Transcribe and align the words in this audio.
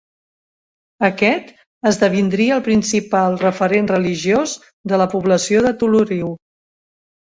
Aquest 1.07 1.51
esdevindria 1.91 2.57
el 2.57 2.65
principal 2.69 3.37
referent 3.43 3.91
religiós 3.95 4.57
de 4.93 5.03
la 5.03 5.11
població 5.13 5.63
de 5.67 5.75
Toloriu. 5.85 6.33